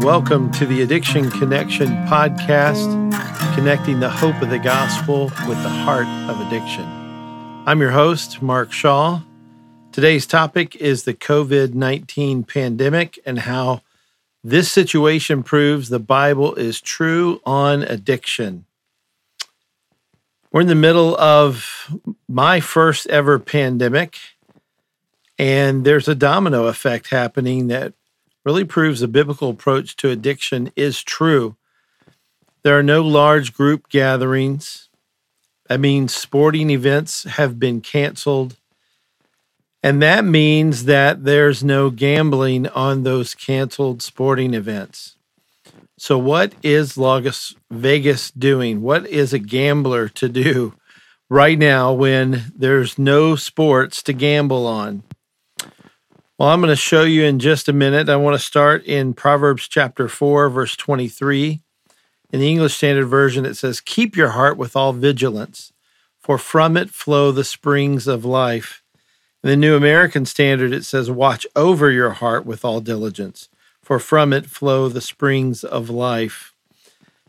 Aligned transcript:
Welcome 0.00 0.50
to 0.52 0.64
the 0.64 0.80
Addiction 0.80 1.30
Connection 1.30 1.88
podcast, 2.06 2.86
connecting 3.54 4.00
the 4.00 4.08
hope 4.08 4.40
of 4.40 4.48
the 4.48 4.58
gospel 4.58 5.24
with 5.46 5.62
the 5.62 5.68
heart 5.68 6.06
of 6.26 6.40
addiction. 6.40 6.86
I'm 7.66 7.82
your 7.82 7.90
host, 7.90 8.40
Mark 8.40 8.72
Shaw. 8.72 9.20
Today's 9.92 10.26
topic 10.26 10.74
is 10.76 11.02
the 11.02 11.12
COVID 11.12 11.74
19 11.74 12.44
pandemic 12.44 13.18
and 13.26 13.40
how 13.40 13.82
this 14.42 14.72
situation 14.72 15.42
proves 15.42 15.90
the 15.90 15.98
Bible 15.98 16.54
is 16.54 16.80
true 16.80 17.42
on 17.44 17.82
addiction. 17.82 18.64
We're 20.50 20.62
in 20.62 20.66
the 20.66 20.74
middle 20.74 21.14
of 21.18 21.94
my 22.26 22.60
first 22.60 23.06
ever 23.08 23.38
pandemic, 23.38 24.16
and 25.38 25.84
there's 25.84 26.08
a 26.08 26.14
domino 26.14 26.68
effect 26.68 27.10
happening 27.10 27.68
that 27.68 27.92
really 28.44 28.64
proves 28.64 29.00
the 29.00 29.08
biblical 29.08 29.50
approach 29.50 29.96
to 29.96 30.10
addiction 30.10 30.72
is 30.76 31.02
true. 31.02 31.56
There 32.62 32.78
are 32.78 32.82
no 32.82 33.02
large 33.02 33.54
group 33.54 33.88
gatherings. 33.88 34.88
That 35.68 35.80
means 35.80 36.14
sporting 36.14 36.70
events 36.70 37.24
have 37.24 37.58
been 37.58 37.80
canceled. 37.80 38.56
And 39.82 40.02
that 40.02 40.24
means 40.24 40.84
that 40.84 41.24
there's 41.24 41.64
no 41.64 41.88
gambling 41.88 42.68
on 42.68 43.02
those 43.02 43.34
canceled 43.34 44.02
sporting 44.02 44.52
events. 44.52 45.16
So, 45.96 46.18
what 46.18 46.54
is 46.62 46.96
Las 46.98 47.54
Vegas 47.70 48.30
doing? 48.30 48.82
What 48.82 49.06
is 49.06 49.32
a 49.32 49.38
gambler 49.38 50.08
to 50.08 50.28
do 50.28 50.74
right 51.28 51.58
now 51.58 51.92
when 51.92 52.52
there's 52.54 52.98
no 52.98 53.36
sports 53.36 54.02
to 54.04 54.12
gamble 54.12 54.66
on? 54.66 55.02
Well, 56.40 56.48
I'm 56.48 56.62
going 56.62 56.70
to 56.70 56.74
show 56.76 57.02
you 57.02 57.24
in 57.24 57.38
just 57.38 57.68
a 57.68 57.72
minute. 57.74 58.08
I 58.08 58.16
want 58.16 58.32
to 58.32 58.42
start 58.42 58.82
in 58.86 59.12
Proverbs 59.12 59.68
chapter 59.68 60.08
4, 60.08 60.48
verse 60.48 60.74
23. 60.74 61.60
In 62.32 62.40
the 62.40 62.48
English 62.48 62.76
Standard 62.76 63.08
Version, 63.08 63.44
it 63.44 63.58
says, 63.58 63.82
Keep 63.82 64.16
your 64.16 64.30
heart 64.30 64.56
with 64.56 64.74
all 64.74 64.94
vigilance, 64.94 65.74
for 66.18 66.38
from 66.38 66.78
it 66.78 66.88
flow 66.88 67.30
the 67.30 67.44
springs 67.44 68.06
of 68.06 68.24
life. 68.24 68.82
In 69.44 69.50
the 69.50 69.56
New 69.56 69.76
American 69.76 70.24
Standard, 70.24 70.72
it 70.72 70.86
says, 70.86 71.10
Watch 71.10 71.46
over 71.54 71.90
your 71.90 72.12
heart 72.12 72.46
with 72.46 72.64
all 72.64 72.80
diligence, 72.80 73.50
for 73.82 73.98
from 73.98 74.32
it 74.32 74.46
flow 74.46 74.88
the 74.88 75.02
springs 75.02 75.62
of 75.62 75.90
life. 75.90 76.54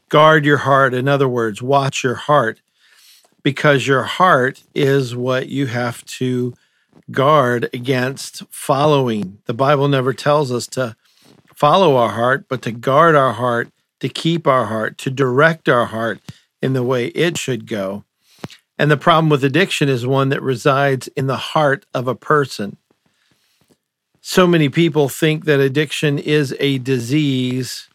Guard 0.07 0.45
your 0.45 0.59
heart. 0.59 0.93
In 0.93 1.09
other 1.09 1.27
words, 1.27 1.61
watch 1.61 2.01
your 2.01 2.15
heart, 2.15 2.61
because 3.43 3.87
your 3.87 4.03
heart 4.03 4.63
is 4.73 5.17
what 5.17 5.49
you 5.49 5.65
have 5.65 6.05
to 6.05 6.53
guard 7.11 7.69
against 7.73 8.43
following. 8.49 9.39
The 9.45 9.53
Bible 9.53 9.87
never 9.87 10.13
tells 10.13 10.51
us 10.51 10.67
to 10.67 10.95
follow 11.55 11.95
our 11.95 12.11
heart, 12.11 12.45
but 12.47 12.61
to 12.63 12.71
guard 12.71 13.15
our 13.15 13.33
heart, 13.33 13.69
to 13.99 14.09
keep 14.09 14.47
our 14.47 14.65
heart, 14.65 14.97
to 14.99 15.11
direct 15.11 15.69
our 15.69 15.85
heart 15.87 16.19
in 16.61 16.73
the 16.73 16.83
way 16.83 17.07
it 17.07 17.37
should 17.37 17.67
go. 17.67 18.03
And 18.77 18.89
the 18.89 18.97
problem 18.97 19.29
with 19.29 19.43
addiction 19.43 19.89
is 19.89 20.07
one 20.07 20.29
that 20.29 20.41
resides 20.41 21.07
in 21.09 21.27
the 21.27 21.37
heart 21.37 21.85
of 21.93 22.07
a 22.07 22.15
person. 22.15 22.77
So 24.21 24.47
many 24.47 24.69
people 24.69 25.09
think 25.09 25.45
that 25.45 25.59
addiction 25.59 26.17
is 26.17 26.55
a 26.59 26.79
disease 26.79 27.89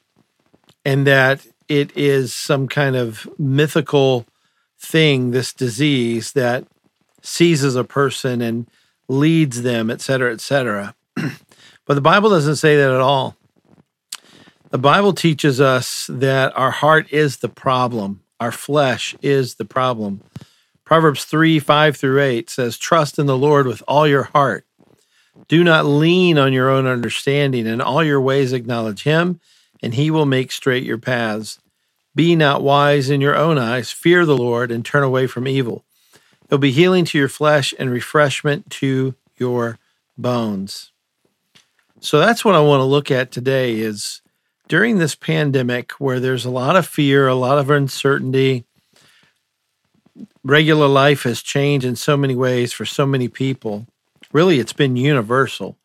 and 0.84 1.06
that 1.06 1.46
it 1.68 1.96
is 1.96 2.34
some 2.34 2.68
kind 2.68 2.94
of 2.94 3.28
mythical 3.38 4.26
thing, 4.78 5.32
this 5.32 5.52
disease 5.52 6.32
that 6.32 6.64
seizes 7.22 7.74
a 7.74 7.84
person 7.84 8.40
and 8.40 8.68
leads 9.08 9.62
them, 9.62 9.90
et 9.90 10.00
cetera, 10.00 10.32
et 10.32 10.40
cetera. 10.40 10.94
but 11.14 11.94
the 11.94 12.00
Bible 12.00 12.30
doesn't 12.30 12.56
say 12.56 12.76
that 12.76 12.90
at 12.90 13.00
all. 13.00 13.36
The 14.70 14.78
Bible 14.78 15.12
teaches 15.12 15.60
us 15.60 16.10
that 16.12 16.56
our 16.56 16.70
heart 16.72 17.12
is 17.12 17.38
the 17.38 17.48
problem, 17.48 18.22
our 18.40 18.52
flesh 18.52 19.14
is 19.22 19.54
the 19.54 19.64
problem. 19.64 20.22
Proverbs 20.84 21.24
3 21.24 21.58
5 21.58 21.96
through 21.96 22.20
8 22.20 22.50
says, 22.50 22.76
Trust 22.76 23.18
in 23.18 23.26
the 23.26 23.38
Lord 23.38 23.66
with 23.66 23.82
all 23.88 24.06
your 24.06 24.24
heart. 24.24 24.66
Do 25.48 25.64
not 25.64 25.86
lean 25.86 26.38
on 26.38 26.52
your 26.52 26.68
own 26.68 26.86
understanding. 26.86 27.66
In 27.66 27.80
all 27.80 28.04
your 28.04 28.20
ways 28.20 28.52
acknowledge 28.52 29.04
him, 29.04 29.40
and 29.82 29.94
he 29.94 30.10
will 30.10 30.26
make 30.26 30.52
straight 30.52 30.84
your 30.84 30.98
paths. 30.98 31.58
Be 32.14 32.36
not 32.36 32.62
wise 32.62 33.10
in 33.10 33.20
your 33.20 33.36
own 33.36 33.58
eyes. 33.58 33.90
Fear 33.90 34.26
the 34.26 34.36
Lord 34.36 34.70
and 34.70 34.84
turn 34.84 35.02
away 35.02 35.26
from 35.26 35.48
evil. 35.48 35.85
It'll 36.46 36.58
be 36.58 36.70
healing 36.72 37.04
to 37.06 37.18
your 37.18 37.28
flesh 37.28 37.74
and 37.78 37.90
refreshment 37.90 38.70
to 38.70 39.14
your 39.36 39.78
bones. 40.16 40.92
So 42.00 42.18
that's 42.18 42.44
what 42.44 42.54
I 42.54 42.60
want 42.60 42.80
to 42.80 42.84
look 42.84 43.10
at 43.10 43.32
today 43.32 43.80
is 43.80 44.22
during 44.68 44.98
this 44.98 45.14
pandemic 45.14 45.92
where 45.92 46.20
there's 46.20 46.44
a 46.44 46.50
lot 46.50 46.76
of 46.76 46.86
fear, 46.86 47.26
a 47.26 47.34
lot 47.34 47.58
of 47.58 47.70
uncertainty, 47.70 48.64
regular 50.44 50.86
life 50.86 51.24
has 51.24 51.42
changed 51.42 51.84
in 51.84 51.96
so 51.96 52.16
many 52.16 52.34
ways 52.34 52.72
for 52.72 52.84
so 52.84 53.06
many 53.06 53.28
people. 53.28 53.86
Really, 54.32 54.60
it's 54.60 54.72
been 54.72 54.96
universal, 54.96 55.76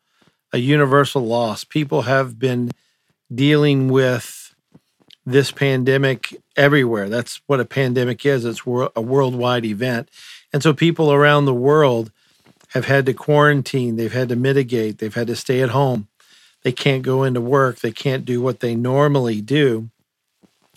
a 0.52 0.58
universal 0.58 1.26
loss. 1.26 1.64
People 1.64 2.02
have 2.02 2.38
been 2.38 2.70
dealing 3.34 3.88
with 3.88 4.54
this 5.24 5.50
pandemic 5.50 6.36
everywhere. 6.56 7.08
That's 7.08 7.40
what 7.46 7.60
a 7.60 7.64
pandemic 7.64 8.26
is. 8.26 8.44
It's 8.44 8.62
a 8.66 9.00
worldwide 9.00 9.64
event. 9.64 10.08
And 10.52 10.62
so 10.62 10.74
people 10.74 11.12
around 11.12 11.44
the 11.44 11.54
world 11.54 12.10
have 12.68 12.86
had 12.86 13.06
to 13.06 13.14
quarantine, 13.14 13.96
they've 13.96 14.12
had 14.12 14.28
to 14.30 14.36
mitigate, 14.36 14.98
they've 14.98 15.14
had 15.14 15.26
to 15.26 15.36
stay 15.36 15.60
at 15.62 15.70
home. 15.70 16.08
They 16.62 16.72
can't 16.72 17.02
go 17.02 17.24
into 17.24 17.40
work, 17.40 17.80
they 17.80 17.92
can't 17.92 18.24
do 18.24 18.40
what 18.40 18.60
they 18.60 18.74
normally 18.74 19.40
do. 19.40 19.90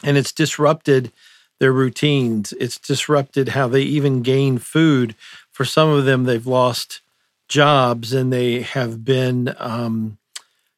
And 0.04 0.18
it's 0.18 0.32
disrupted 0.32 1.12
their 1.60 1.72
routines. 1.72 2.54
It's 2.60 2.78
disrupted 2.78 3.50
how 3.50 3.68
they 3.68 3.82
even 3.82 4.24
gain 4.24 4.58
food. 4.58 5.16
For 5.52 5.66
some 5.66 5.90
of 5.90 6.06
them, 6.06 6.26
they've 6.26 6.46
lost 6.46 7.02
jobs 7.48 8.14
and 8.14 8.32
they 8.32 8.62
have 8.62 9.06
been 9.06 9.56
um, 9.58 10.18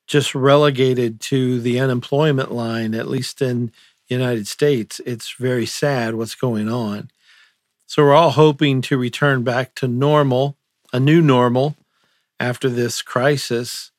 just 0.05 0.35
relegated 0.35 1.19
to 1.21 1.59
the 1.59 1.79
unemployment 1.79 2.51
line, 2.51 2.93
at 2.93 3.07
least 3.07 3.41
in 3.41 3.67
the 4.07 4.15
United 4.15 4.47
States. 4.47 5.01
It's 5.05 5.33
very 5.33 5.65
sad 5.65 6.15
what's 6.15 6.35
going 6.35 6.69
on. 6.69 7.09
So 7.89 8.03
we're 8.03 8.13
all 8.13 8.31
hoping 8.31 8.81
to 8.81 8.97
return 8.97 9.43
back 9.43 9.73
to 9.75 9.87
normal, 9.87 10.57
a 10.91 10.99
new 10.99 11.21
normal 11.21 11.77
after 12.37 12.69
this 12.69 13.01
crisis. 13.01 13.91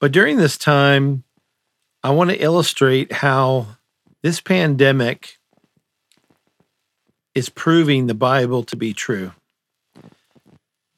But 0.00 0.12
during 0.12 0.38
this 0.38 0.56
time, 0.56 1.22
I 2.02 2.10
want 2.10 2.30
to 2.30 2.42
illustrate 2.42 3.12
how 3.12 3.66
this 4.22 4.40
pandemic 4.40 5.36
is 7.34 7.50
proving 7.50 8.06
the 8.06 8.14
Bible 8.14 8.62
to 8.64 8.76
be 8.76 8.94
true. 8.94 9.32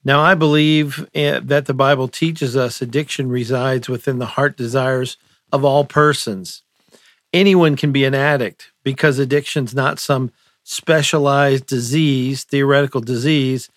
Now, 0.05 0.21
I 0.21 0.37
believe 0.37 1.05
eh, 1.17 1.41
that 1.43 1.67
the 1.67 1.75
Bible 1.75 2.07
teaches 2.07 2.57
us 2.57 2.81
addiction 2.81 3.29
resides 3.29 3.89
within 3.89 4.21
the 4.21 4.27
heart 4.27 4.57
desires 4.57 5.17
of 5.53 5.65
all 5.65 5.85
persons. 5.85 6.63
Anyone 7.33 7.75
can 7.75 7.91
be 7.91 8.05
an 8.05 8.15
addict 8.15 8.71
because 8.85 9.19
addiction's 9.19 9.75
not 9.75 9.99
some 9.99 10.31
specialized 10.69 11.65
disease, 11.65 12.45
theoretical 12.45 13.01
disease, 13.01 13.71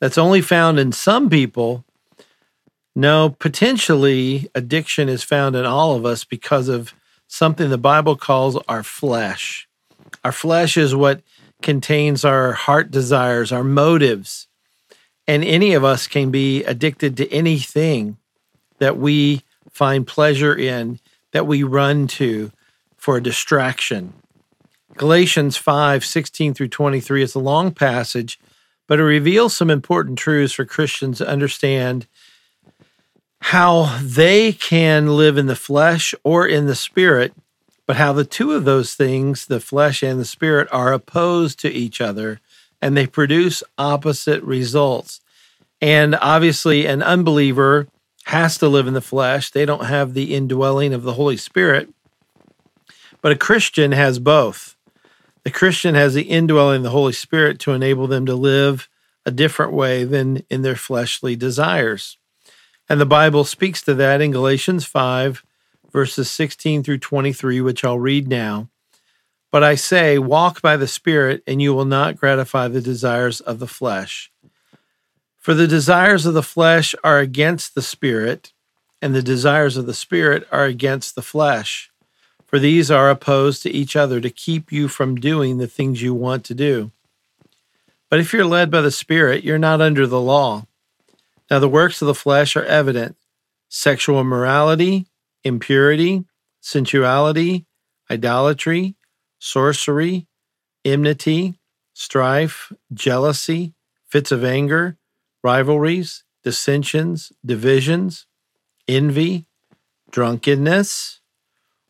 that's 0.00 0.18
only 0.18 0.42
found 0.42 0.78
in 0.78 0.92
some 0.92 1.30
people. 1.30 1.82
No, 2.94 3.30
potentially 3.30 4.50
addiction 4.54 5.08
is 5.08 5.22
found 5.22 5.56
in 5.56 5.64
all 5.64 5.94
of 5.94 6.04
us 6.04 6.24
because 6.24 6.68
of 6.68 6.92
something 7.26 7.70
the 7.70 7.78
Bible 7.78 8.16
calls 8.16 8.58
our 8.68 8.82
flesh. 8.82 9.66
Our 10.24 10.32
flesh 10.32 10.76
is 10.76 10.94
what 10.94 11.22
contains 11.62 12.22
our 12.22 12.52
heart 12.52 12.90
desires, 12.90 13.50
our 13.50 13.64
motives. 13.64 14.46
And 15.26 15.42
any 15.42 15.72
of 15.72 15.84
us 15.84 16.06
can 16.06 16.30
be 16.30 16.64
addicted 16.64 17.16
to 17.16 17.32
anything 17.32 18.18
that 18.78 18.98
we 18.98 19.40
find 19.70 20.06
pleasure 20.06 20.54
in, 20.54 21.00
that 21.32 21.46
we 21.46 21.62
run 21.62 22.08
to 22.08 22.52
for 22.98 23.16
a 23.16 23.22
distraction. 23.22 24.12
Galatians 24.96 25.56
5 25.56 26.04
16 26.04 26.54
through 26.54 26.68
23 26.68 27.22
is 27.22 27.34
a 27.34 27.38
long 27.40 27.70
passage, 27.72 28.38
but 28.86 28.98
it 28.98 29.04
reveals 29.04 29.56
some 29.56 29.70
important 29.70 30.18
truths 30.18 30.54
for 30.54 30.64
Christians 30.64 31.18
to 31.18 31.28
understand 31.28 32.06
how 33.40 33.98
they 34.02 34.52
can 34.52 35.16
live 35.16 35.36
in 35.36 35.46
the 35.46 35.56
flesh 35.56 36.14
or 36.24 36.46
in 36.46 36.66
the 36.66 36.74
spirit, 36.74 37.34
but 37.86 37.96
how 37.96 38.12
the 38.12 38.24
two 38.24 38.52
of 38.52 38.64
those 38.64 38.94
things, 38.94 39.46
the 39.46 39.60
flesh 39.60 40.02
and 40.02 40.18
the 40.18 40.24
spirit, 40.24 40.66
are 40.72 40.92
opposed 40.92 41.60
to 41.60 41.70
each 41.70 42.00
other 42.00 42.40
and 42.80 42.96
they 42.96 43.06
produce 43.06 43.62
opposite 43.76 44.42
results. 44.42 45.20
And 45.80 46.14
obviously, 46.16 46.86
an 46.86 47.02
unbeliever 47.02 47.88
has 48.24 48.58
to 48.58 48.68
live 48.68 48.86
in 48.86 48.94
the 48.94 49.00
flesh, 49.00 49.50
they 49.50 49.66
don't 49.66 49.84
have 49.84 50.14
the 50.14 50.34
indwelling 50.34 50.92
of 50.92 51.02
the 51.02 51.12
Holy 51.12 51.36
Spirit. 51.36 51.90
But 53.20 53.32
a 53.32 53.36
Christian 53.36 53.92
has 53.92 54.18
both. 54.18 54.75
The 55.46 55.52
Christian 55.52 55.94
has 55.94 56.14
the 56.14 56.22
indwelling 56.22 56.78
of 56.78 56.82
the 56.82 56.90
Holy 56.90 57.12
Spirit 57.12 57.60
to 57.60 57.72
enable 57.72 58.08
them 58.08 58.26
to 58.26 58.34
live 58.34 58.88
a 59.24 59.30
different 59.30 59.72
way 59.72 60.02
than 60.02 60.42
in 60.50 60.62
their 60.62 60.74
fleshly 60.74 61.36
desires. 61.36 62.18
And 62.88 63.00
the 63.00 63.06
Bible 63.06 63.44
speaks 63.44 63.80
to 63.82 63.94
that 63.94 64.20
in 64.20 64.32
Galatians 64.32 64.86
5, 64.86 65.44
verses 65.92 66.28
16 66.32 66.82
through 66.82 66.98
23, 66.98 67.60
which 67.60 67.84
I'll 67.84 67.96
read 67.96 68.26
now. 68.26 68.70
But 69.52 69.62
I 69.62 69.76
say, 69.76 70.18
walk 70.18 70.62
by 70.62 70.76
the 70.76 70.88
Spirit, 70.88 71.44
and 71.46 71.62
you 71.62 71.72
will 71.72 71.84
not 71.84 72.16
gratify 72.16 72.66
the 72.66 72.80
desires 72.80 73.40
of 73.40 73.60
the 73.60 73.68
flesh. 73.68 74.32
For 75.38 75.54
the 75.54 75.68
desires 75.68 76.26
of 76.26 76.34
the 76.34 76.42
flesh 76.42 76.92
are 77.04 77.20
against 77.20 77.76
the 77.76 77.82
Spirit, 77.82 78.52
and 79.00 79.14
the 79.14 79.22
desires 79.22 79.76
of 79.76 79.86
the 79.86 79.94
Spirit 79.94 80.44
are 80.50 80.64
against 80.64 81.14
the 81.14 81.22
flesh. 81.22 81.92
For 82.46 82.58
these 82.58 82.90
are 82.90 83.10
opposed 83.10 83.62
to 83.62 83.70
each 83.70 83.96
other 83.96 84.20
to 84.20 84.30
keep 84.30 84.70
you 84.70 84.88
from 84.88 85.16
doing 85.16 85.58
the 85.58 85.66
things 85.66 86.02
you 86.02 86.14
want 86.14 86.44
to 86.44 86.54
do. 86.54 86.92
But 88.08 88.20
if 88.20 88.32
you're 88.32 88.44
led 88.44 88.70
by 88.70 88.82
the 88.82 88.90
Spirit, 88.92 89.42
you're 89.42 89.58
not 89.58 89.80
under 89.80 90.06
the 90.06 90.20
law. 90.20 90.66
Now, 91.50 91.58
the 91.58 91.68
works 91.68 92.00
of 92.00 92.06
the 92.06 92.14
flesh 92.14 92.56
are 92.56 92.64
evident 92.64 93.16
sexual 93.68 94.20
immorality, 94.20 95.06
impurity, 95.42 96.24
sensuality, 96.60 97.66
idolatry, 98.10 98.94
sorcery, 99.38 100.26
enmity, 100.84 101.58
strife, 101.92 102.72
jealousy, 102.92 103.74
fits 104.06 104.30
of 104.30 104.44
anger, 104.44 104.96
rivalries, 105.42 106.24
dissensions, 106.44 107.32
divisions, 107.44 108.26
envy, 108.86 109.46
drunkenness, 110.10 111.20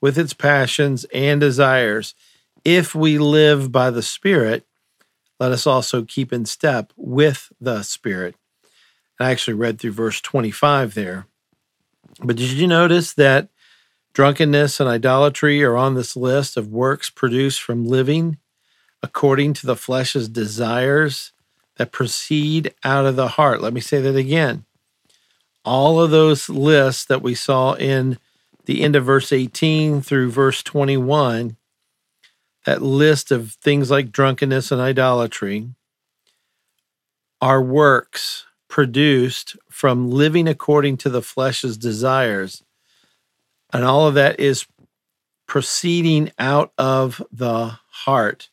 with 0.00 0.18
its 0.18 0.32
passions 0.32 1.04
and 1.12 1.40
desires. 1.40 2.14
If 2.64 2.94
we 2.94 3.18
live 3.18 3.72
by 3.72 3.90
the 3.90 4.02
Spirit, 4.02 4.64
let 5.38 5.52
us 5.52 5.66
also 5.66 6.04
keep 6.04 6.32
in 6.32 6.44
step 6.44 6.92
with 6.96 7.52
the 7.60 7.82
Spirit. 7.82 8.34
And 9.18 9.26
I 9.28 9.30
actually 9.30 9.54
read 9.54 9.78
through 9.78 9.92
verse 9.92 10.20
25 10.20 10.94
there. 10.94 11.26
But 12.22 12.36
did 12.36 12.52
you 12.52 12.66
notice 12.66 13.14
that 13.14 13.48
drunkenness 14.12 14.80
and 14.80 14.88
idolatry 14.88 15.62
are 15.62 15.76
on 15.76 15.94
this 15.94 16.16
list 16.16 16.56
of 16.56 16.68
works 16.68 17.08
produced 17.08 17.62
from 17.62 17.86
living 17.86 18.38
according 19.02 19.54
to 19.54 19.66
the 19.66 19.76
flesh's 19.76 20.28
desires 20.28 21.32
that 21.76 21.92
proceed 21.92 22.74
out 22.84 23.06
of 23.06 23.16
the 23.16 23.28
heart? 23.28 23.62
Let 23.62 23.72
me 23.72 23.80
say 23.80 24.00
that 24.00 24.16
again. 24.16 24.64
All 25.64 26.00
of 26.00 26.10
those 26.10 26.48
lists 26.48 27.04
that 27.06 27.22
we 27.22 27.34
saw 27.34 27.74
in 27.74 28.18
the 28.70 28.82
end 28.82 28.94
of 28.94 29.04
verse 29.04 29.32
18 29.32 30.00
through 30.00 30.30
verse 30.30 30.62
21, 30.62 31.56
that 32.66 32.80
list 32.80 33.32
of 33.32 33.54
things 33.54 33.90
like 33.90 34.12
drunkenness 34.12 34.70
and 34.70 34.80
idolatry, 34.80 35.70
are 37.40 37.60
works 37.60 38.46
produced 38.68 39.56
from 39.68 40.08
living 40.08 40.46
according 40.46 40.96
to 40.96 41.10
the 41.10 41.20
flesh's 41.20 41.76
desires. 41.76 42.62
And 43.72 43.84
all 43.84 44.06
of 44.06 44.14
that 44.14 44.38
is 44.38 44.68
proceeding 45.48 46.30
out 46.38 46.72
of 46.78 47.20
the 47.32 47.76
heart. 47.90 48.50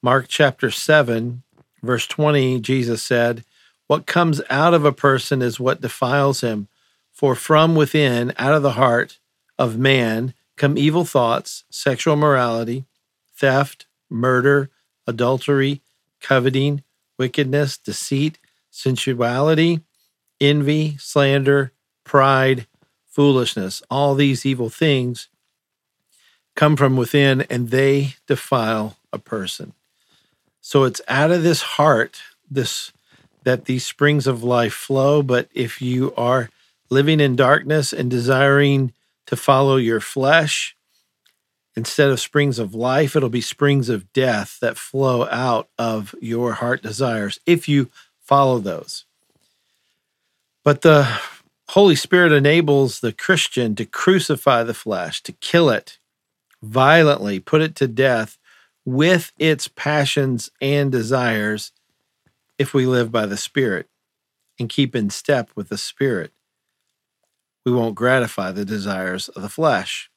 Mark 0.00 0.26
chapter 0.28 0.70
7, 0.70 1.42
verse 1.82 2.06
20, 2.06 2.60
Jesus 2.60 3.02
said, 3.02 3.44
What 3.88 4.06
comes 4.06 4.40
out 4.48 4.74
of 4.74 4.84
a 4.84 4.92
person 4.92 5.42
is 5.42 5.58
what 5.58 5.80
defiles 5.80 6.42
him. 6.42 6.68
For 7.12 7.34
from 7.34 7.74
within, 7.74 8.32
out 8.36 8.54
of 8.54 8.62
the 8.62 8.72
heart 8.72 9.18
of 9.58 9.78
man, 9.78 10.34
come 10.56 10.76
evil 10.76 11.04
thoughts, 11.04 11.64
sexual 11.70 12.16
morality, 12.16 12.84
theft, 13.34 13.86
murder, 14.10 14.70
adultery, 15.06 15.82
coveting, 16.20 16.82
wickedness, 17.18 17.78
deceit 17.78 18.38
sensuality, 18.72 19.82
envy, 20.40 20.96
slander, 20.98 21.72
pride, 22.02 22.66
foolishness. 23.06 23.82
All 23.90 24.14
these 24.14 24.44
evil 24.44 24.70
things 24.70 25.28
come 26.56 26.76
from 26.76 26.96
within 26.96 27.42
and 27.42 27.70
they 27.70 28.16
defile 28.26 28.96
a 29.12 29.18
person. 29.18 29.74
So 30.60 30.84
it's 30.84 31.02
out 31.06 31.30
of 31.30 31.42
this 31.42 31.62
heart 31.62 32.22
this 32.50 32.92
that 33.44 33.64
these 33.64 33.84
springs 33.84 34.28
of 34.28 34.44
life 34.44 34.72
flow, 34.72 35.20
but 35.20 35.48
if 35.52 35.82
you 35.82 36.14
are 36.16 36.48
living 36.92 37.20
in 37.20 37.34
darkness 37.34 37.92
and 37.92 38.10
desiring 38.10 38.92
to 39.26 39.34
follow 39.34 39.76
your 39.76 40.00
flesh, 40.00 40.76
instead 41.74 42.10
of 42.10 42.20
springs 42.20 42.58
of 42.58 42.74
life, 42.74 43.16
it'll 43.16 43.30
be 43.30 43.40
springs 43.40 43.88
of 43.88 44.12
death 44.12 44.58
that 44.60 44.76
flow 44.76 45.26
out 45.30 45.68
of 45.78 46.14
your 46.20 46.52
heart 46.52 46.82
desires 46.82 47.40
if 47.46 47.66
you 47.66 47.90
follow 48.20 48.58
those. 48.58 49.06
But 50.64 50.82
the 50.82 51.08
Holy 51.70 51.96
Spirit 51.96 52.30
enables 52.30 53.00
the 53.00 53.12
Christian 53.12 53.74
to 53.76 53.86
crucify 53.86 54.62
the 54.62 54.74
flesh, 54.74 55.22
to 55.22 55.32
kill 55.32 55.70
it 55.70 55.98
violently, 56.62 57.40
put 57.40 57.62
it 57.62 57.74
to 57.76 57.88
death 57.88 58.36
with 58.84 59.32
its 59.38 59.66
passions 59.66 60.50
and 60.60 60.92
desires 60.92 61.72
if 62.58 62.74
we 62.74 62.84
live 62.84 63.10
by 63.10 63.24
the 63.24 63.38
Spirit 63.38 63.88
and 64.58 64.68
keep 64.68 64.94
in 64.94 65.08
step 65.08 65.48
with 65.56 65.70
the 65.70 65.78
Spirit. 65.78 66.32
We 67.64 67.72
won't 67.72 67.94
gratify 67.94 68.52
the 68.52 68.64
desires 68.64 69.28
of 69.28 69.42
the 69.42 69.48
flesh. 69.48 70.10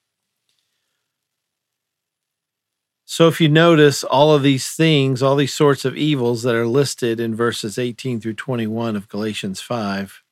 So, 3.07 3.27
if 3.27 3.39
you 3.39 3.49
notice 3.49 4.03
all 4.03 4.33
of 4.33 4.41
these 4.41 4.71
things, 4.71 5.21
all 5.21 5.35
these 5.35 5.53
sorts 5.53 5.85
of 5.85 5.95
evils 5.95 6.41
that 6.41 6.55
are 6.55 6.65
listed 6.65 7.19
in 7.19 7.35
verses 7.35 7.77
18 7.77 8.19
through 8.19 8.33
21 8.33 8.95
of 8.95 9.07
Galatians 9.07 9.61
5, 9.61 10.23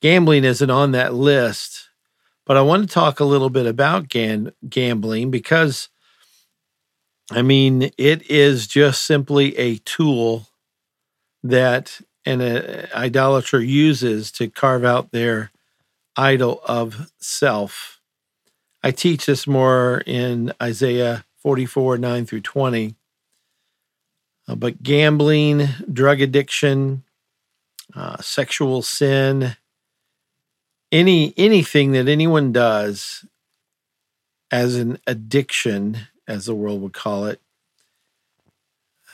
gambling 0.00 0.44
isn't 0.44 0.70
on 0.70 0.92
that 0.92 1.12
list. 1.12 1.90
But 2.46 2.56
I 2.56 2.62
want 2.62 2.88
to 2.88 2.92
talk 2.94 3.20
a 3.20 3.24
little 3.24 3.50
bit 3.50 3.66
about 3.66 4.08
gan- 4.08 4.52
gambling 4.66 5.30
because, 5.30 5.90
I 7.30 7.42
mean, 7.42 7.90
it 7.98 8.30
is 8.30 8.66
just 8.66 9.04
simply 9.04 9.56
a 9.58 9.76
tool 9.78 10.48
that 11.42 12.00
an 12.24 12.40
uh, 12.40 12.86
idolater 12.94 13.60
uses 13.60 14.32
to 14.32 14.48
carve 14.48 14.84
out 14.84 15.10
their 15.10 15.50
idol 16.16 16.60
of 16.64 17.10
self. 17.18 18.00
I 18.82 18.90
teach 18.90 19.26
this 19.26 19.46
more 19.46 20.02
in 20.06 20.52
Isaiah 20.62 21.24
44, 21.38 21.98
9 21.98 22.26
through 22.26 22.40
20. 22.40 22.94
Uh, 24.46 24.54
but 24.54 24.82
gambling, 24.82 25.68
drug 25.90 26.20
addiction, 26.20 27.02
uh, 27.94 28.18
sexual 28.18 28.82
sin, 28.82 29.56
any 30.92 31.34
anything 31.36 31.92
that 31.92 32.08
anyone 32.08 32.52
does 32.52 33.24
as 34.50 34.76
an 34.76 34.98
addiction, 35.06 35.98
as 36.28 36.46
the 36.46 36.54
world 36.54 36.80
would 36.82 36.92
call 36.92 37.24
it, 37.26 37.40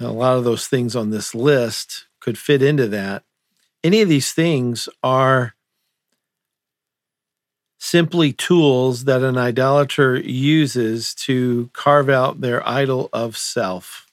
a 0.01 0.09
lot 0.09 0.37
of 0.37 0.45
those 0.45 0.67
things 0.67 0.97
on 0.97 1.11
this 1.11 1.35
list 1.35 2.07
could 2.21 2.39
fit 2.39 2.63
into 2.63 2.89
that. 2.89 3.23
Any 3.83 4.01
of 4.03 4.09
these 4.09 4.33
things 4.33 4.89
are 5.03 5.55
simply 7.83 8.31
tools 8.31 9.05
that 9.05 9.23
an 9.23 9.39
idolater 9.39 10.15
uses 10.21 11.15
to 11.15 11.71
carve 11.73 12.11
out 12.11 12.43
their 12.43 12.67
idol 12.69 13.09
of 13.11 13.39
self. 13.39 14.07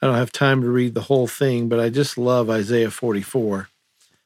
I 0.00 0.06
don't 0.06 0.16
have 0.16 0.30
time 0.30 0.60
to 0.60 0.70
read 0.70 0.92
the 0.92 1.02
whole 1.02 1.26
thing, 1.26 1.70
but 1.70 1.80
I 1.80 1.88
just 1.88 2.18
love 2.18 2.50
Isaiah 2.50 2.90
44, 2.90 3.70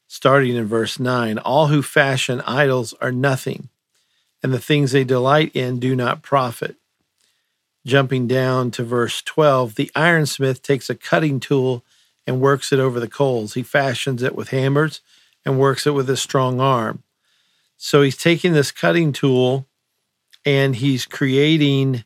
starting 0.08 0.56
in 0.56 0.66
verse 0.66 0.98
9. 0.98 1.38
All 1.38 1.68
who 1.68 1.80
fashion 1.80 2.40
idols 2.40 2.92
are 3.00 3.12
nothing, 3.12 3.68
and 4.42 4.52
the 4.52 4.58
things 4.58 4.90
they 4.90 5.04
delight 5.04 5.54
in 5.54 5.78
do 5.78 5.94
not 5.94 6.22
profit. 6.22 6.74
Jumping 7.86 8.26
down 8.26 8.72
to 8.72 8.82
verse 8.82 9.22
12, 9.22 9.76
the 9.76 9.92
ironsmith 9.94 10.60
takes 10.60 10.90
a 10.90 10.96
cutting 10.96 11.38
tool 11.38 11.84
and 12.26 12.40
works 12.40 12.72
it 12.72 12.80
over 12.80 12.98
the 12.98 13.08
coals. 13.08 13.54
He 13.54 13.62
fashions 13.62 14.24
it 14.24 14.34
with 14.34 14.48
hammers 14.48 15.00
and 15.44 15.58
works 15.58 15.86
it 15.86 15.94
with 15.94 16.10
a 16.10 16.16
strong 16.16 16.60
arm. 16.60 17.04
So 17.84 18.02
he's 18.02 18.16
taking 18.16 18.52
this 18.52 18.70
cutting 18.70 19.12
tool 19.12 19.66
and 20.46 20.76
he's 20.76 21.04
creating 21.04 22.04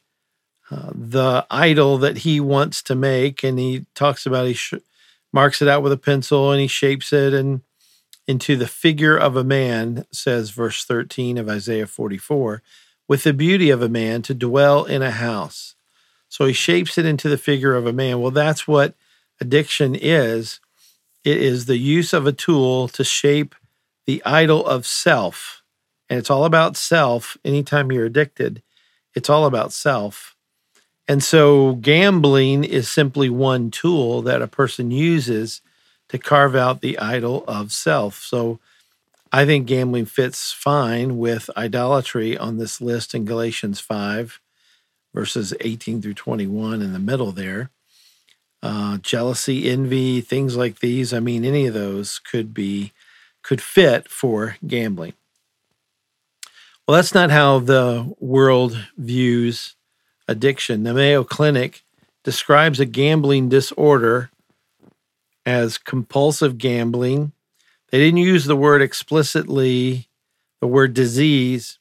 uh, 0.70 0.90
the 0.94 1.46
idol 1.50 1.98
that 1.98 2.18
he 2.18 2.40
wants 2.40 2.82
to 2.84 2.94
make. 2.94 3.44
And 3.44 3.58
he 3.58 3.84
talks 3.94 4.24
about 4.24 4.46
he 4.46 4.54
sh- 4.54 4.72
marks 5.34 5.60
it 5.60 5.68
out 5.68 5.82
with 5.82 5.92
a 5.92 5.98
pencil 5.98 6.50
and 6.50 6.62
he 6.62 6.66
shapes 6.66 7.12
it 7.12 7.34
and 7.34 7.60
into 8.26 8.56
the 8.56 8.66
figure 8.66 9.18
of 9.18 9.36
a 9.36 9.44
man, 9.44 10.06
says 10.10 10.48
verse 10.48 10.82
13 10.82 11.36
of 11.36 11.46
Isaiah 11.46 11.86
44, 11.86 12.62
with 13.06 13.24
the 13.24 13.34
beauty 13.34 13.68
of 13.68 13.82
a 13.82 13.88
man 13.88 14.22
to 14.22 14.34
dwell 14.34 14.86
in 14.86 15.02
a 15.02 15.10
house. 15.10 15.74
So 16.30 16.46
he 16.46 16.54
shapes 16.54 16.96
it 16.96 17.04
into 17.04 17.28
the 17.28 17.36
figure 17.36 17.74
of 17.74 17.86
a 17.86 17.92
man. 17.92 18.22
Well, 18.22 18.30
that's 18.30 18.66
what 18.66 18.94
addiction 19.42 19.94
is 19.94 20.58
it 21.22 21.36
is 21.36 21.66
the 21.66 21.76
use 21.76 22.14
of 22.14 22.26
a 22.26 22.32
tool 22.32 22.88
to 22.88 23.04
shape 23.04 23.54
the 24.06 24.22
idol 24.24 24.66
of 24.66 24.86
self. 24.86 25.55
And 26.08 26.18
it's 26.18 26.30
all 26.30 26.44
about 26.44 26.76
self. 26.76 27.36
Anytime 27.44 27.90
you're 27.90 28.06
addicted, 28.06 28.62
it's 29.14 29.30
all 29.30 29.46
about 29.46 29.72
self. 29.72 30.36
And 31.08 31.22
so 31.22 31.74
gambling 31.74 32.64
is 32.64 32.88
simply 32.88 33.30
one 33.30 33.70
tool 33.70 34.22
that 34.22 34.42
a 34.42 34.48
person 34.48 34.90
uses 34.90 35.62
to 36.08 36.18
carve 36.18 36.54
out 36.54 36.80
the 36.80 36.98
idol 36.98 37.44
of 37.46 37.72
self. 37.72 38.22
So 38.22 38.58
I 39.32 39.44
think 39.44 39.66
gambling 39.66 40.06
fits 40.06 40.52
fine 40.52 41.18
with 41.18 41.50
idolatry 41.56 42.36
on 42.38 42.58
this 42.58 42.80
list 42.80 43.14
in 43.14 43.24
Galatians 43.24 43.80
5, 43.80 44.40
verses 45.14 45.54
18 45.60 46.02
through 46.02 46.14
21 46.14 46.82
in 46.82 46.92
the 46.92 46.98
middle 46.98 47.32
there. 47.32 47.70
Uh, 48.62 48.98
jealousy, 48.98 49.68
envy, 49.68 50.20
things 50.20 50.56
like 50.56 50.80
these. 50.80 51.12
I 51.12 51.20
mean, 51.20 51.44
any 51.44 51.66
of 51.66 51.74
those 51.74 52.18
could 52.18 52.54
be 52.54 52.92
could 53.42 53.60
fit 53.60 54.08
for 54.08 54.56
gambling. 54.66 55.12
Well, 56.86 56.94
that's 56.94 57.14
not 57.14 57.32
how 57.32 57.58
the 57.58 58.14
world 58.20 58.78
views 58.96 59.74
addiction. 60.28 60.84
The 60.84 60.94
Mayo 60.94 61.24
Clinic 61.24 61.82
describes 62.22 62.78
a 62.78 62.86
gambling 62.86 63.48
disorder 63.48 64.30
as 65.44 65.78
compulsive 65.78 66.58
gambling. 66.58 67.32
They 67.90 67.98
didn't 67.98 68.18
use 68.18 68.44
the 68.44 68.54
word 68.54 68.82
explicitly, 68.82 70.08
the 70.60 70.68
word 70.68 70.94
disease. 70.94 71.80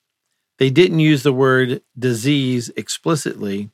They 0.57 0.71
didn't 0.71 0.99
use 0.99 1.21
the 1.21 1.33
word 1.33 1.83
disease 1.97 2.71
explicitly, 2.75 3.69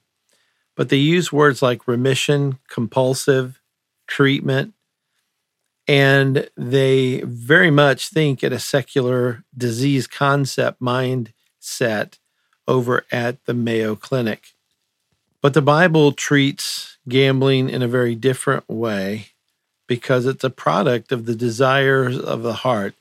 but 0.75 0.89
they 0.89 0.97
use 0.97 1.31
words 1.31 1.61
like 1.61 1.87
remission, 1.87 2.59
compulsive, 2.67 3.61
treatment, 4.05 4.73
and 5.91 6.49
they 6.55 7.19
very 7.25 7.69
much 7.69 8.07
think 8.07 8.45
at 8.45 8.53
a 8.53 8.59
secular 8.59 9.43
disease 9.57 10.07
concept 10.07 10.81
mindset 10.81 12.17
over 12.65 13.03
at 13.11 13.43
the 13.43 13.53
Mayo 13.53 13.97
Clinic. 13.97 14.53
But 15.41 15.53
the 15.53 15.61
Bible 15.61 16.13
treats 16.13 16.97
gambling 17.09 17.69
in 17.69 17.81
a 17.81 17.89
very 17.89 18.15
different 18.15 18.69
way 18.69 19.31
because 19.85 20.25
it's 20.25 20.45
a 20.45 20.49
product 20.49 21.11
of 21.11 21.25
the 21.25 21.35
desires 21.35 22.17
of 22.17 22.41
the 22.41 22.53
heart. 22.53 22.93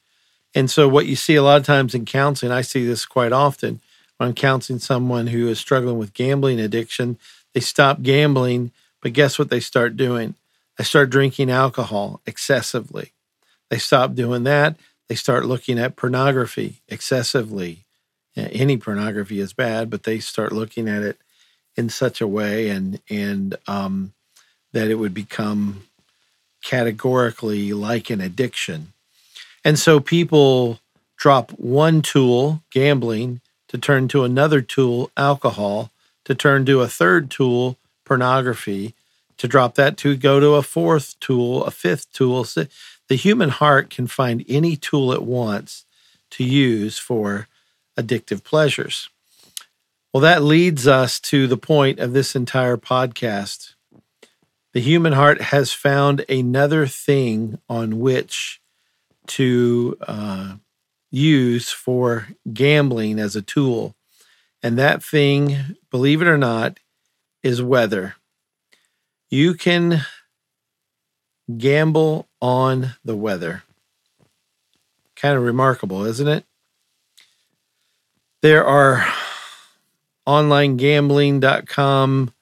And 0.52 0.68
so, 0.68 0.88
what 0.88 1.06
you 1.06 1.14
see 1.14 1.36
a 1.36 1.44
lot 1.44 1.60
of 1.60 1.66
times 1.66 1.94
in 1.94 2.04
counseling, 2.04 2.50
I 2.50 2.62
see 2.62 2.84
this 2.84 3.06
quite 3.06 3.30
often 3.30 3.78
when 4.16 4.30
I'm 4.30 4.34
counseling 4.34 4.80
someone 4.80 5.28
who 5.28 5.46
is 5.46 5.60
struggling 5.60 5.98
with 5.98 6.12
gambling 6.12 6.58
addiction. 6.58 7.18
They 7.54 7.60
stop 7.60 8.02
gambling, 8.02 8.72
but 9.00 9.12
guess 9.12 9.38
what 9.38 9.48
they 9.48 9.60
start 9.60 9.96
doing? 9.96 10.34
They 10.80 10.84
start 10.84 11.10
drinking 11.10 11.50
alcohol 11.50 12.22
excessively. 12.24 13.12
They 13.68 13.76
stop 13.76 14.14
doing 14.14 14.44
that. 14.44 14.76
They 15.10 15.14
start 15.14 15.44
looking 15.44 15.78
at 15.78 15.94
pornography 15.94 16.80
excessively. 16.88 17.84
Any 18.34 18.78
pornography 18.78 19.40
is 19.40 19.52
bad, 19.52 19.90
but 19.90 20.04
they 20.04 20.20
start 20.20 20.52
looking 20.52 20.88
at 20.88 21.02
it 21.02 21.18
in 21.76 21.90
such 21.90 22.22
a 22.22 22.26
way 22.26 22.70
and 22.70 22.98
and 23.10 23.56
um, 23.66 24.14
that 24.72 24.88
it 24.88 24.94
would 24.94 25.12
become 25.12 25.82
categorically 26.64 27.74
like 27.74 28.08
an 28.08 28.22
addiction. 28.22 28.94
And 29.62 29.78
so 29.78 30.00
people 30.00 30.80
drop 31.18 31.50
one 31.58 32.00
tool, 32.00 32.62
gambling, 32.70 33.42
to 33.68 33.76
turn 33.76 34.08
to 34.08 34.24
another 34.24 34.62
tool, 34.62 35.10
alcohol, 35.14 35.90
to 36.24 36.34
turn 36.34 36.64
to 36.64 36.80
a 36.80 36.88
third 36.88 37.30
tool, 37.30 37.76
pornography, 38.06 38.94
to 39.40 39.48
drop 39.48 39.74
that 39.74 39.96
to 39.98 40.16
go 40.16 40.38
to 40.38 40.54
a 40.54 40.62
fourth 40.62 41.18
tool, 41.20 41.64
a 41.64 41.70
fifth 41.70 42.12
tool. 42.12 42.44
So 42.44 42.66
the 43.08 43.16
human 43.16 43.50
heart 43.50 43.90
can 43.90 44.06
find 44.06 44.44
any 44.48 44.76
tool 44.76 45.12
it 45.12 45.22
wants 45.22 45.84
to 46.32 46.44
use 46.44 46.98
for 46.98 47.48
addictive 47.98 48.44
pleasures. 48.44 49.10
Well, 50.12 50.20
that 50.22 50.42
leads 50.42 50.86
us 50.86 51.20
to 51.20 51.46
the 51.46 51.56
point 51.56 51.98
of 51.98 52.12
this 52.12 52.34
entire 52.34 52.76
podcast 52.76 53.74
the 54.72 54.80
human 54.80 55.12
heart 55.12 55.40
has 55.40 55.72
found 55.72 56.24
another 56.28 56.86
thing 56.86 57.58
on 57.68 57.98
which 57.98 58.60
to 59.26 59.96
uh, 60.02 60.54
use 61.10 61.70
for 61.70 62.28
gambling 62.52 63.18
as 63.18 63.34
a 63.34 63.42
tool. 63.42 63.96
And 64.62 64.78
that 64.78 65.02
thing, 65.02 65.76
believe 65.90 66.22
it 66.22 66.28
or 66.28 66.38
not, 66.38 66.78
is 67.42 67.60
weather. 67.60 68.14
You 69.30 69.54
can 69.54 70.04
gamble 71.56 72.28
on 72.40 72.94
the 73.04 73.16
weather. 73.16 73.62
Kind 75.16 75.36
of 75.36 75.44
remarkable, 75.44 76.04
isn't 76.04 76.28
it? 76.28 76.44
There 78.42 78.64
are 78.64 79.06
onlinegambling.com 80.26 82.32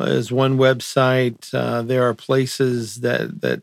is 0.00 0.32
one 0.32 0.58
website. 0.58 1.54
Uh, 1.54 1.82
there 1.82 2.08
are 2.08 2.14
places 2.14 3.00
that 3.00 3.40
that 3.40 3.62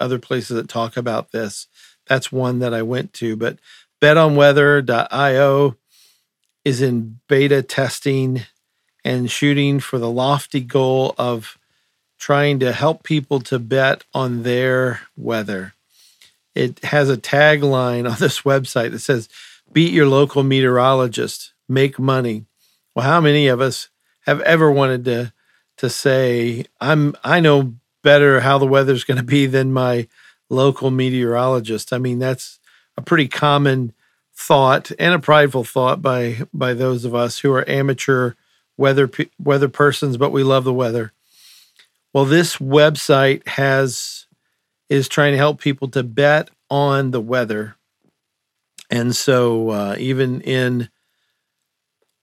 other 0.00 0.18
places 0.18 0.56
that 0.56 0.68
talk 0.68 0.96
about 0.96 1.32
this. 1.32 1.66
That's 2.06 2.32
one 2.32 2.60
that 2.60 2.72
I 2.72 2.82
went 2.82 3.12
to. 3.14 3.36
But 3.36 3.58
betonweather.io 4.00 5.76
is 6.64 6.82
in 6.82 7.20
beta 7.28 7.62
testing 7.62 8.42
and 9.04 9.30
shooting 9.30 9.80
for 9.80 9.98
the 9.98 10.10
lofty 10.10 10.60
goal 10.60 11.14
of 11.18 11.58
trying 12.18 12.58
to 12.60 12.72
help 12.72 13.02
people 13.02 13.40
to 13.40 13.58
bet 13.58 14.04
on 14.12 14.42
their 14.42 15.02
weather. 15.16 15.74
It 16.54 16.82
has 16.84 17.08
a 17.08 17.16
tagline 17.16 18.10
on 18.10 18.16
this 18.20 18.42
website 18.42 18.90
that 18.90 19.00
says, 19.00 19.28
Beat 19.72 19.92
your 19.92 20.06
local 20.06 20.42
meteorologist, 20.42 21.52
make 21.68 21.98
money. 21.98 22.46
Well, 22.94 23.04
how 23.04 23.20
many 23.20 23.48
of 23.48 23.60
us 23.60 23.90
have 24.22 24.40
ever 24.42 24.70
wanted 24.70 25.04
to 25.06 25.32
to 25.78 25.88
say 25.88 26.64
I'm 26.80 27.14
I 27.24 27.40
know 27.40 27.74
better 28.02 28.40
how 28.40 28.58
the 28.58 28.66
weather's 28.66 29.04
going 29.04 29.16
to 29.16 29.24
be 29.24 29.46
than 29.46 29.72
my 29.72 30.06
local 30.50 30.90
meteorologist. 30.90 31.92
I 31.92 31.98
mean, 31.98 32.18
that's 32.18 32.58
a 32.96 33.02
pretty 33.02 33.28
common 33.28 33.92
thought 34.34 34.92
and 34.98 35.14
a 35.14 35.18
prideful 35.18 35.64
thought 35.64 36.02
by 36.02 36.42
by 36.52 36.74
those 36.74 37.04
of 37.04 37.14
us 37.14 37.38
who 37.40 37.52
are 37.52 37.68
amateur 37.68 38.34
weather 38.76 39.10
weather 39.38 39.68
persons, 39.68 40.16
but 40.16 40.32
we 40.32 40.42
love 40.42 40.64
the 40.64 40.74
weather. 40.74 41.12
Well, 42.18 42.24
this 42.24 42.56
website 42.56 43.46
has 43.46 44.26
is 44.88 45.06
trying 45.08 45.34
to 45.34 45.38
help 45.38 45.60
people 45.60 45.86
to 45.90 46.02
bet 46.02 46.50
on 46.68 47.12
the 47.12 47.20
weather, 47.20 47.76
and 48.90 49.14
so 49.14 49.70
uh, 49.70 49.96
even 50.00 50.40
in 50.40 50.88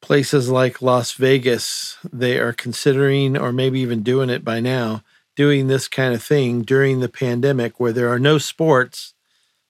places 0.02 0.50
like 0.50 0.82
Las 0.82 1.14
Vegas, 1.14 1.98
they 2.12 2.38
are 2.40 2.52
considering, 2.52 3.38
or 3.38 3.54
maybe 3.54 3.80
even 3.80 4.04
doing 4.04 4.30
it 4.30 4.44
by 4.44 4.60
now, 4.60 5.02
doing 5.38 5.68
this 5.68 5.88
kind 5.88 6.14
of 6.14 6.22
thing 6.22 6.64
during 6.64 7.00
the 7.00 7.08
pandemic 7.08 7.80
where 7.80 7.94
there 7.94 8.10
are 8.10 8.20
no 8.20 8.38
sports. 8.38 9.14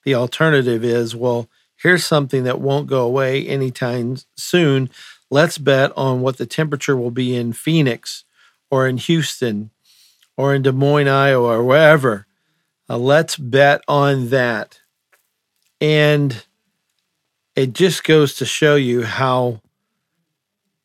The 0.05 0.15
alternative 0.15 0.83
is, 0.83 1.15
well, 1.15 1.47
here's 1.75 2.03
something 2.03 2.45
that 2.45 2.59
won't 2.59 2.87
go 2.87 3.05
away 3.05 3.47
anytime 3.47 4.17
soon. 4.35 4.89
Let's 5.29 5.59
bet 5.59 5.95
on 5.95 6.21
what 6.21 6.37
the 6.37 6.47
temperature 6.47 6.97
will 6.97 7.11
be 7.11 7.35
in 7.35 7.53
Phoenix 7.53 8.23
or 8.71 8.87
in 8.87 8.97
Houston 8.97 9.69
or 10.37 10.53
in 10.53 10.61
Des 10.61 10.71
Moines, 10.71 11.07
Iowa, 11.07 11.59
or 11.59 11.63
wherever. 11.63 12.25
Uh, 12.89 12.97
let's 12.97 13.35
bet 13.35 13.81
on 13.87 14.29
that. 14.29 14.79
And 15.81 16.45
it 17.55 17.73
just 17.73 18.03
goes 18.03 18.35
to 18.35 18.45
show 18.45 18.75
you 18.75 19.03
how 19.03 19.61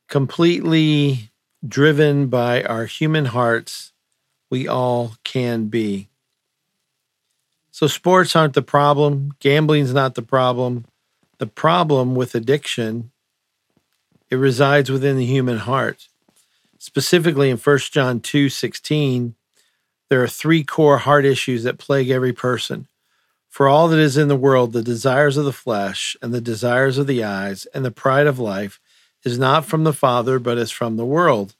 completely 0.08 1.30
driven 1.66 2.28
by 2.28 2.62
our 2.62 2.86
human 2.86 3.26
hearts, 3.26 3.92
we 4.50 4.66
all 4.66 5.14
can 5.24 5.66
be. 5.66 6.08
So, 7.70 7.86
sports 7.86 8.34
aren't 8.34 8.54
the 8.54 8.62
problem, 8.62 9.34
gambling's 9.40 9.94
not 9.94 10.14
the 10.14 10.22
problem. 10.22 10.86
The 11.38 11.46
problem 11.46 12.14
with 12.14 12.34
addiction, 12.34 13.12
it 14.28 14.36
resides 14.36 14.90
within 14.90 15.16
the 15.16 15.24
human 15.24 15.58
heart. 15.58 16.08
Specifically 16.78 17.48
in 17.48 17.56
1 17.56 17.78
John 17.90 18.20
2 18.20 18.48
16, 18.48 19.34
there 20.10 20.22
are 20.22 20.28
three 20.28 20.64
core 20.64 20.98
heart 20.98 21.24
issues 21.24 21.62
that 21.62 21.78
plague 21.78 22.10
every 22.10 22.32
person. 22.32 22.88
For 23.48 23.68
all 23.68 23.88
that 23.88 23.98
is 23.98 24.16
in 24.16 24.28
the 24.28 24.36
world, 24.36 24.72
the 24.72 24.82
desires 24.82 25.36
of 25.36 25.44
the 25.44 25.52
flesh, 25.52 26.16
and 26.20 26.34
the 26.34 26.40
desires 26.40 26.98
of 26.98 27.06
the 27.06 27.24
eyes, 27.24 27.66
and 27.72 27.84
the 27.84 27.90
pride 27.90 28.26
of 28.26 28.38
life, 28.38 28.80
is 29.24 29.38
not 29.38 29.64
from 29.64 29.84
the 29.84 29.92
Father, 29.92 30.38
but 30.38 30.58
is 30.58 30.70
from 30.70 30.96
the 30.96 31.06
world. 31.06 31.54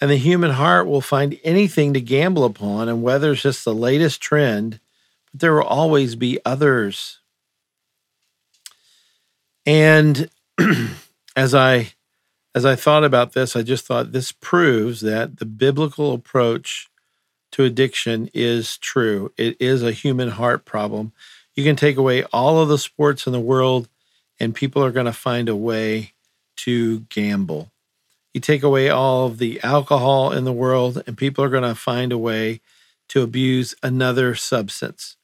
And 0.00 0.10
the 0.10 0.16
human 0.16 0.52
heart 0.52 0.86
will 0.86 1.00
find 1.00 1.38
anything 1.42 1.92
to 1.94 2.00
gamble 2.00 2.44
upon, 2.44 2.88
and 2.88 3.02
whether 3.02 3.32
it's 3.32 3.42
just 3.42 3.64
the 3.64 3.74
latest 3.74 4.20
trend, 4.20 4.78
but 5.32 5.40
there 5.40 5.54
will 5.54 5.64
always 5.64 6.14
be 6.14 6.38
others. 6.44 7.18
And 9.66 10.30
as 11.36 11.54
I 11.54 11.92
as 12.54 12.64
I 12.64 12.74
thought 12.74 13.04
about 13.04 13.34
this, 13.34 13.54
I 13.54 13.62
just 13.62 13.84
thought 13.84 14.12
this 14.12 14.32
proves 14.32 15.00
that 15.02 15.38
the 15.38 15.44
biblical 15.44 16.12
approach 16.12 16.88
to 17.52 17.64
addiction 17.64 18.30
is 18.34 18.78
true. 18.78 19.32
It 19.36 19.56
is 19.60 19.82
a 19.82 19.92
human 19.92 20.30
heart 20.30 20.64
problem. 20.64 21.12
You 21.54 21.64
can 21.64 21.76
take 21.76 21.96
away 21.96 22.24
all 22.24 22.60
of 22.60 22.68
the 22.68 22.78
sports 22.78 23.26
in 23.26 23.32
the 23.32 23.40
world, 23.40 23.88
and 24.38 24.54
people 24.54 24.84
are 24.84 24.92
going 24.92 25.06
to 25.06 25.12
find 25.12 25.48
a 25.48 25.56
way 25.56 26.12
to 26.58 27.00
gamble. 27.08 27.70
You 28.34 28.40
take 28.40 28.62
away 28.62 28.88
all 28.88 29.26
of 29.26 29.38
the 29.38 29.60
alcohol 29.62 30.32
in 30.32 30.44
the 30.44 30.52
world, 30.52 31.02
and 31.06 31.16
people 31.16 31.42
are 31.44 31.48
going 31.48 31.62
to 31.64 31.74
find 31.74 32.12
a 32.12 32.18
way 32.18 32.60
to 33.08 33.22
abuse 33.22 33.74
another 33.82 34.34
substance. 34.34 35.16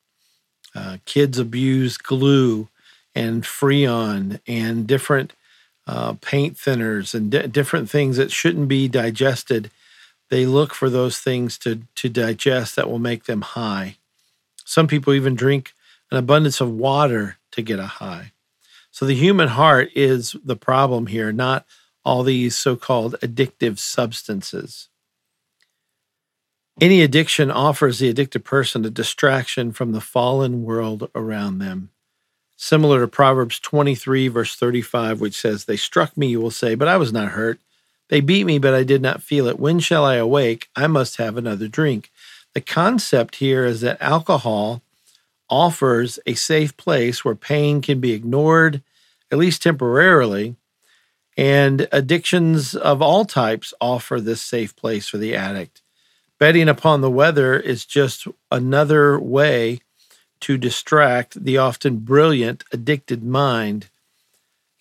Uh, 0.75 0.97
kids 1.05 1.39
abuse 1.39 1.97
glue 1.97 2.69
and 3.15 3.45
Freon 3.45 4.41
and 4.47 4.87
different 4.87 5.33
uh, 5.87 6.15
paint 6.15 6.57
thinners 6.57 7.15
and 7.15 7.31
di- 7.31 7.47
different 7.47 7.89
things 7.89 8.17
that 8.17 8.33
shouldn't 8.33 8.69
be 8.69 8.89
digested. 8.89 9.71
They 10.31 10.47
look 10.47 10.75
for 10.75 10.91
those 10.91 11.19
things 11.19 11.59
to, 11.59 11.83
to 11.97 12.09
digest 12.09 12.77
that 12.77 12.89
will 12.89 12.99
make 12.99 13.25
them 13.25 13.43
high. 13.43 13.99
Some 14.65 14.87
people 14.87 15.13
even 15.13 15.35
drink 15.35 15.75
an 16.11 16.19
abundance 16.19 16.61
of 16.61 16.71
water 16.71 17.37
to 17.53 17.63
get 17.63 17.79
a 17.79 17.87
high. 17.87 18.33
So 18.91 19.07
the 19.07 19.15
human 19.15 19.49
heart 19.49 19.91
is 19.95 20.37
the 20.45 20.57
problem 20.57 21.09
here, 21.09 21.33
not 21.33 21.67
all 22.05 22.23
these 22.23 22.57
so 22.57 22.77
called 22.77 23.17
addictive 23.23 23.79
substances. 23.79 24.89
Any 26.81 27.03
addiction 27.03 27.51
offers 27.51 27.99
the 27.99 28.09
addicted 28.09 28.45
person 28.45 28.85
a 28.85 28.91
distraction 28.91 29.73
from 29.73 29.93
the 29.93 30.01
fallen 30.01 30.65
world 30.65 31.09
around 31.15 31.59
them. 31.59 31.91
Similar 32.57 33.01
to 33.01 33.09
Proverbs 33.09 33.59
23, 33.61 34.29
verse 34.29 34.57
35, 34.57 35.21
which 35.21 35.41
says, 35.41 35.65
They 35.65 35.77
struck 35.77 36.17
me, 36.17 36.29
you 36.29 36.41
will 36.41 36.51
say, 36.51 36.75
but 36.75 36.89
I 36.89 36.97
was 36.97 37.13
not 37.13 37.33
hurt. 37.33 37.61
They 38.09 38.21
beat 38.21 38.45
me, 38.45 38.59
but 38.59 38.75
I 38.75 38.83
did 38.83 39.03
not 39.03 39.23
feel 39.23 39.47
it. 39.47 39.59
When 39.59 39.81
shall 39.81 40.05
I 40.05 40.17
awake? 40.17 40.69
I 40.77 40.87
must 40.87 41.17
have 41.17 41.37
another 41.37 41.69
drink. 41.69 42.11
The 42.55 42.61
concept 42.61 43.37
here 43.37 43.65
is 43.65 43.81
that 43.81 44.01
alcohol 44.01 44.83
offers 45.49 46.19
a 46.27 46.35
safe 46.35 46.77
place 46.77 47.25
where 47.25 47.35
pain 47.35 47.81
can 47.81 48.01
be 48.01 48.13
ignored, 48.13 48.83
at 49.31 49.39
least 49.39 49.63
temporarily. 49.63 50.57
And 51.37 51.89
addictions 51.91 52.75
of 52.75 53.03
all 53.03 53.25
types 53.25 53.75
offer 53.81 54.21
this 54.21 54.41
safe 54.41 54.77
place 54.77 55.09
for 55.09 55.19
the 55.19 55.35
addict. 55.35 55.83
Betting 56.39 56.69
upon 56.69 57.01
the 57.01 57.11
weather 57.11 57.59
is 57.59 57.85
just 57.85 58.27
another 58.51 59.19
way 59.19 59.81
to 60.41 60.59
distract 60.59 61.43
the 61.43 61.59
often 61.59 61.99
brilliant, 61.99 62.65
addicted 62.73 63.25
mind. 63.25 63.89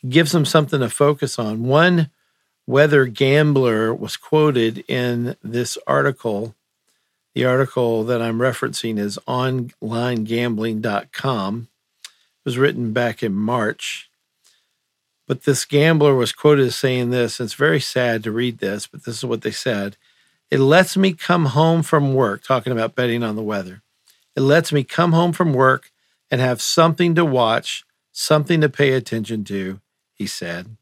Gives 0.08 0.34
them 0.34 0.46
something 0.46 0.82
to 0.82 0.90
focus 0.90 1.40
on. 1.40 1.64
One 1.64 2.10
weather 2.66 3.06
gambler 3.06 3.94
was 3.94 4.18
quoted 4.18 4.84
in 4.88 5.36
this 5.44 5.78
article 5.86 6.56
the 7.34 7.46
article 7.46 8.04
that 8.04 8.22
I'm 8.22 8.38
referencing 8.38 9.00
is 9.00 9.18
onlinegambling.com. 9.28 11.68
It 12.04 12.10
was 12.46 12.60
written 12.60 12.94
back 12.94 13.24
in 13.24 13.34
March. 13.34 14.12
But 15.26 15.44
this 15.44 15.64
gambler 15.66 16.14
was 16.14 16.32
quoted 16.32 16.68
as 16.68 16.76
saying 16.76 17.10
this. 17.10 17.40
And 17.40 17.48
it's 17.48 17.56
very 17.56 17.80
sad 17.80 18.22
to 18.24 18.32
read 18.32 18.60
this, 18.60 18.86
but 18.86 19.06
this 19.06 19.18
is 19.18 19.26
what 19.26 19.42
they 19.42 19.52
said. 19.52 19.98
It 20.52 20.60
lets 20.60 20.96
me 20.96 21.14
come 21.14 21.48
home 21.48 21.82
from 21.82 22.14
work, 22.14 22.44
talking 22.44 22.72
about 22.72 22.94
betting 22.94 23.24
on 23.24 23.36
the 23.36 23.42
weather. 23.42 23.82
It 24.36 24.42
lets 24.42 24.72
me 24.72 24.84
come 24.84 25.14
home 25.14 25.34
from 25.34 25.54
work 25.54 25.92
and 26.30 26.40
have 26.40 26.62
something 26.62 27.16
to 27.16 27.26
watch, 27.26 27.84
something 28.12 28.62
to 28.62 28.70
pay 28.70 28.94
attention 28.94 29.44
to, 29.46 29.80
he 30.14 30.28
said. 30.28 30.78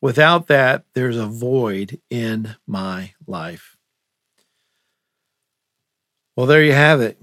Without 0.00 0.46
that, 0.46 0.84
there's 0.94 1.16
a 1.16 1.26
void 1.26 2.00
in 2.08 2.56
my 2.66 3.14
life. 3.26 3.76
Well, 6.36 6.46
there 6.46 6.62
you 6.62 6.72
have 6.72 7.00
it. 7.00 7.20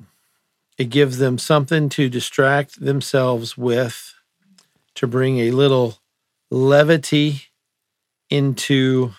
It 0.77 0.89
gives 0.89 1.19
them 1.19 1.37
something 1.37 1.87
to 1.89 2.09
distract 2.09 2.81
themselves 2.81 3.57
with, 3.57 4.13
to 4.95 5.07
bring 5.07 5.39
a 5.39 5.51
little 5.51 5.99
levity 6.51 7.43
into 8.29 9.13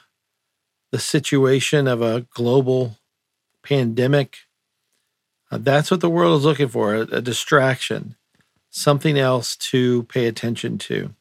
the 0.92 0.98
situation 0.98 1.88
of 1.88 2.02
a 2.02 2.26
global 2.34 2.98
pandemic. 3.62 4.36
Uh, 5.50 5.58
that's 5.58 5.90
what 5.90 6.00
the 6.00 6.10
world 6.10 6.38
is 6.38 6.44
looking 6.44 6.68
for 6.68 6.94
a, 6.94 7.00
a 7.00 7.22
distraction, 7.22 8.16
something 8.68 9.18
else 9.18 9.56
to 9.56 10.02
pay 10.04 10.26
attention 10.26 10.76
to. 10.76 11.14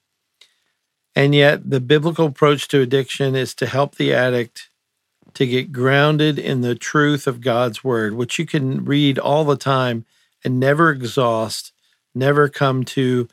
And 1.15 1.33
yet, 1.33 1.69
the 1.69 1.79
biblical 1.79 2.25
approach 2.27 2.67
to 2.69 2.81
addiction 2.81 3.35
is 3.35 3.53
to 3.55 3.65
help 3.65 3.95
the 3.95 4.13
addict 4.13 4.69
to 5.35 5.45
get 5.47 5.71
grounded 5.71 6.39
in 6.39 6.61
the 6.61 6.75
truth 6.75 7.27
of 7.27 7.41
God's 7.41 7.83
word, 7.83 8.13
which 8.13 8.37
you 8.39 8.45
can 8.45 8.83
read 8.83 9.17
all 9.19 9.43
the 9.43 9.57
time 9.57 10.05
and 10.43 10.59
never 10.59 10.89
exhaust, 10.91 11.71
never 12.13 12.49
come 12.49 12.83
to 12.85 13.27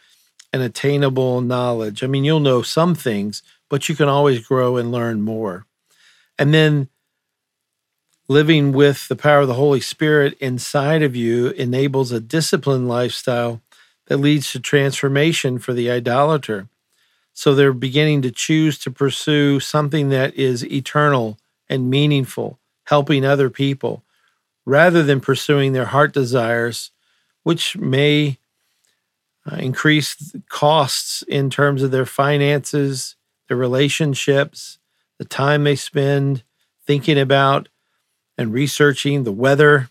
an 0.52 0.60
attainable 0.60 1.40
knowledge. 1.40 2.02
I 2.02 2.06
mean, 2.06 2.24
you'll 2.24 2.40
know 2.40 2.62
some 2.62 2.94
things, 2.94 3.42
but 3.68 3.88
you 3.88 3.94
can 3.94 4.08
always 4.08 4.46
grow 4.46 4.76
and 4.76 4.92
learn 4.92 5.22
more. 5.22 5.66
And 6.38 6.52
then 6.52 6.88
living 8.28 8.72
with 8.72 9.08
the 9.08 9.16
power 9.16 9.40
of 9.40 9.48
the 9.48 9.54
Holy 9.54 9.80
Spirit 9.80 10.36
inside 10.40 11.02
of 11.02 11.16
you 11.16 11.48
enables 11.50 12.12
a 12.12 12.20
disciplined 12.20 12.88
lifestyle 12.88 13.60
that 14.06 14.16
leads 14.18 14.50
to 14.52 14.60
transformation 14.60 15.58
for 15.58 15.72
the 15.72 15.90
idolater. 15.90 16.68
So 17.32 17.54
they're 17.54 17.72
beginning 17.72 18.22
to 18.22 18.30
choose 18.30 18.78
to 18.78 18.90
pursue 18.90 19.60
something 19.60 20.10
that 20.10 20.34
is 20.34 20.64
eternal 20.66 21.38
and 21.68 21.90
meaningful, 21.90 22.58
helping 22.84 23.24
other 23.24 23.48
people, 23.48 24.02
rather 24.66 25.02
than 25.02 25.20
pursuing 25.20 25.72
their 25.72 25.86
heart 25.86 26.12
desires, 26.12 26.90
which 27.42 27.76
may 27.76 28.38
uh, 29.50 29.56
increase 29.56 30.34
costs 30.48 31.22
in 31.22 31.50
terms 31.50 31.82
of 31.82 31.90
their 31.90 32.06
finances, 32.06 33.16
their 33.48 33.56
relationships, 33.56 34.78
the 35.18 35.24
time 35.24 35.64
they 35.64 35.76
spend 35.76 36.42
thinking 36.86 37.18
about 37.18 37.68
and 38.38 38.52
researching 38.52 39.24
the 39.24 39.32
weather 39.32 39.88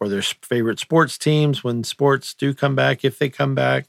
or 0.00 0.08
their 0.08 0.22
favorite 0.22 0.78
sports 0.78 1.18
teams 1.18 1.62
when 1.62 1.84
sports 1.84 2.34
do 2.34 2.54
come 2.54 2.74
back, 2.74 3.04
if 3.04 3.18
they 3.18 3.28
come 3.28 3.54
back. 3.54 3.86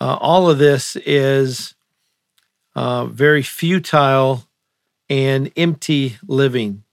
Uh, 0.00 0.16
all 0.20 0.50
of 0.50 0.58
this 0.58 0.96
is 0.96 1.75
uh, 2.76 3.06
very 3.06 3.42
futile 3.42 4.44
and 5.08 5.50
empty 5.56 6.18
living. 6.28 6.84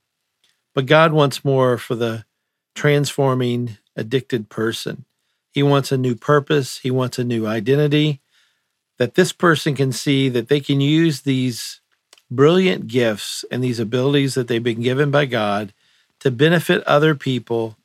But 0.74 0.86
God 0.86 1.12
wants 1.12 1.44
more 1.44 1.78
for 1.78 1.94
the 1.94 2.24
transforming 2.74 3.76
addicted 3.94 4.48
person. 4.48 5.04
He 5.52 5.62
wants 5.62 5.92
a 5.92 5.98
new 5.98 6.16
purpose, 6.16 6.78
He 6.78 6.90
wants 6.90 7.18
a 7.18 7.24
new 7.24 7.46
identity, 7.46 8.20
that 8.98 9.14
this 9.14 9.32
person 9.32 9.76
can 9.76 9.92
see 9.92 10.28
that 10.30 10.48
they 10.48 10.58
can 10.58 10.80
use 10.80 11.20
these 11.20 11.80
brilliant 12.30 12.88
gifts 12.88 13.44
and 13.50 13.62
these 13.62 13.78
abilities 13.78 14.34
that 14.34 14.48
they've 14.48 14.62
been 14.62 14.80
given 14.80 15.10
by 15.10 15.26
God 15.26 15.72
to 16.20 16.30
benefit 16.30 16.82
other 16.84 17.14
people 17.14 17.76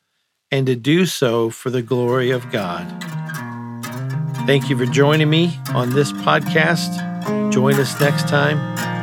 and 0.49 0.65
to 0.65 0.75
do 0.75 1.05
so 1.05 1.49
for 1.49 1.69
the 1.69 1.81
glory 1.81 2.31
of 2.31 2.49
God. 2.49 2.87
Thank 4.47 4.69
you 4.69 4.77
for 4.77 4.85
joining 4.85 5.29
me 5.29 5.59
on 5.75 5.91
this 5.91 6.11
podcast. 6.11 7.38
Join 7.59 7.75
us 7.75 7.99
next 7.99 8.29
time. 8.29 8.98